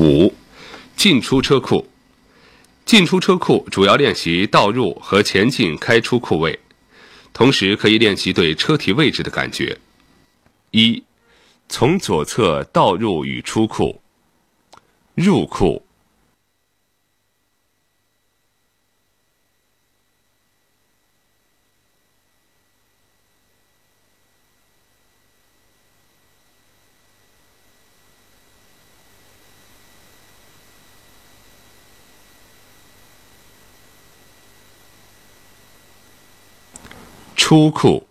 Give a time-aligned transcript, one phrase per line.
[0.00, 0.32] 五、
[0.96, 1.86] 进出车库。
[2.86, 6.58] 进出车库主要练习倒入和前进开出库位，
[7.34, 9.78] 同时可以练习对车体位置的感觉。
[10.70, 11.04] 一、
[11.68, 14.00] 从左侧倒入与出库。
[15.14, 15.84] 入库。
[37.50, 38.06] 出库。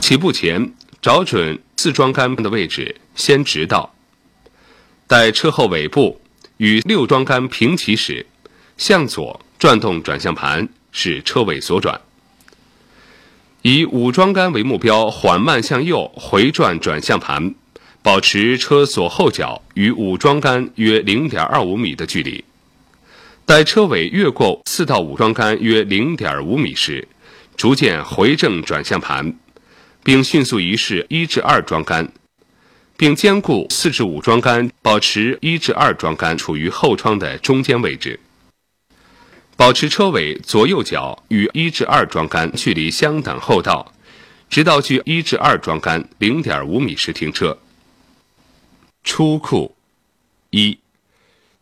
[0.00, 0.72] 起步前，
[1.02, 3.92] 找准四装杆的位置，先直道。
[5.08, 6.20] 待车后尾部
[6.58, 8.24] 与六桩杆平齐时，
[8.76, 12.03] 向左转动转向盘，使车尾左转。
[13.66, 17.54] 以武装杆为目标，缓慢向右回转转向盘，
[18.02, 22.44] 保持车左后脚与武装杆约零点二五米的距离。
[23.46, 27.08] 待车尾越过四到五桩杆约零点五米时，
[27.56, 29.34] 逐渐回正转向盘，
[30.02, 32.12] 并迅速移式一至二桩杆，
[32.98, 38.20] 并兼顾四至五桩杆，保持一至二桩杆处于后窗的中间位置。
[39.56, 43.92] 保持车尾左右脚与一至二桩杆距离相等后倒，
[44.50, 47.56] 直到距一至二桩杆零点五米时停车。
[49.04, 49.76] 出库，
[50.50, 50.78] 一，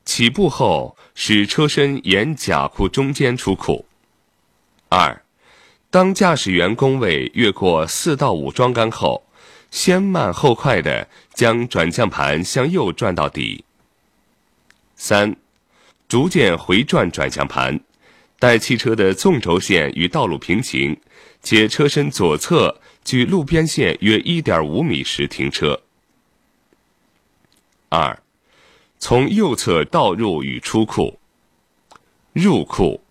[0.06, 3.84] 起步后使车身沿甲库中间出库。
[4.88, 5.22] 二，
[5.90, 9.22] 当驾驶员工位越过四到五桩杆后，
[9.70, 13.64] 先慢后快地将转向盘向右转到底。
[14.96, 15.36] 三。
[16.12, 17.80] 逐渐回转转向盘，
[18.38, 20.94] 待汽车的纵轴线与道路平行，
[21.42, 25.80] 且车身左侧距路边线约一点五米时停车。
[27.88, 28.22] 二，
[28.98, 31.18] 从右侧倒入与出库。
[32.34, 33.02] 入库。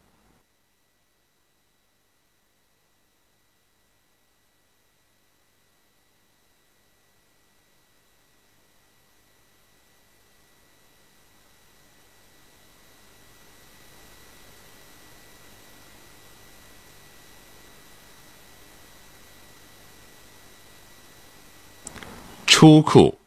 [22.62, 23.18] 出库。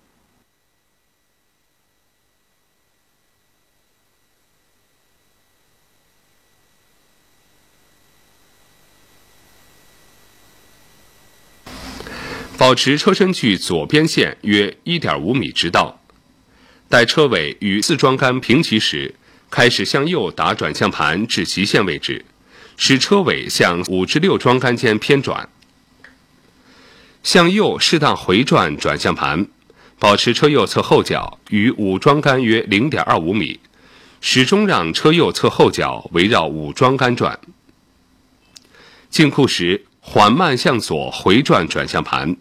[12.56, 15.98] 保持车身距左边线约一点五米直道，
[16.88, 19.16] 待车尾与四桩杆平齐时，
[19.50, 22.24] 开始向右打转向盘至极限位置，
[22.76, 25.48] 使车尾向五至六桩杆间偏转。
[27.24, 29.46] 向右适当回转转向盘，
[29.98, 33.58] 保持车右侧后脚与五桩杆约零点二五米，
[34.20, 37.40] 始终让车右侧后脚围绕五桩杆转。
[39.08, 42.36] 进库时缓慢向左回转转向盘，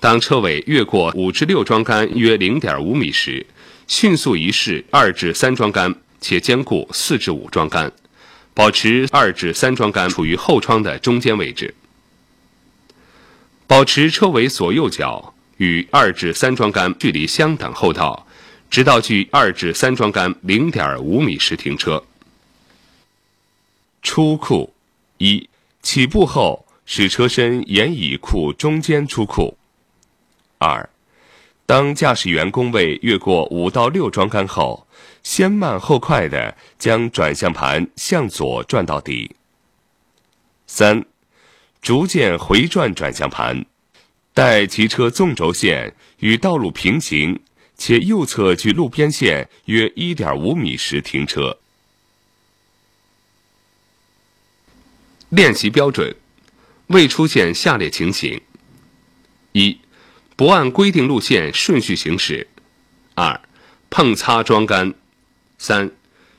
[0.00, 3.46] 当车尾越过五至六桩杆约零点五米时，
[3.86, 7.92] 迅速移式二至三桩杆，且兼顾四至五桩杆，
[8.52, 11.72] 保持二至三桩杆处于后窗的中间位置。
[13.66, 18.26] 保持车尾左右脚与二至三桩杆距离相等后倒，
[18.68, 22.04] 直到距二至三桩杆零点五米时停车。
[24.02, 24.74] 出库，
[25.16, 25.48] 一，
[25.80, 29.56] 起步后使车身沿乙库中间出库。
[30.58, 30.88] 二，
[31.64, 34.86] 当驾驶员工位越过五到六桩杆后，
[35.22, 39.34] 先慢后快地将转向盘向左转到底。
[40.66, 41.06] 三。
[41.84, 43.66] 逐渐回转转向盘，
[44.32, 47.38] 待骑车纵轴线与道路平行，
[47.76, 51.58] 且右侧距路边线约一点五米时停车。
[55.28, 56.16] 练习标准：
[56.86, 58.40] 未出现下列情形：
[59.52, 59.78] 一、
[60.36, 62.46] 不按规定路线顺序行驶；
[63.14, 63.38] 二、
[63.90, 64.94] 碰擦桩杆；
[65.58, 65.90] 三、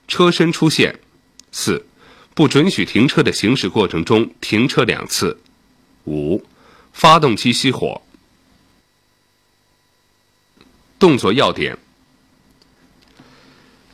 [0.07, 0.95] 车身出现；
[1.51, 1.85] 四。
[2.35, 5.39] 不准许停车的行驶过程中停车两次。
[6.03, 6.43] 五、
[6.91, 8.01] 发动机熄火。
[10.99, 11.77] 动作要点：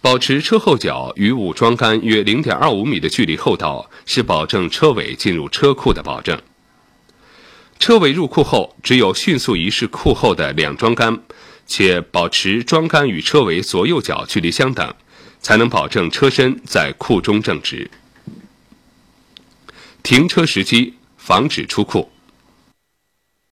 [0.02, 6.42] 保持车后脚与五桩杆约零点二五米的距离后倒，是保证车尾进入车库的保证。
[7.78, 11.22] 车尾入库后，只有迅速移式库后的两桩杆，
[11.68, 14.96] 且保持桩杆与车尾左右脚距离相等，
[15.40, 17.90] 才能保证车身在库中正直。
[20.04, 22.10] 停车时机，防止出库。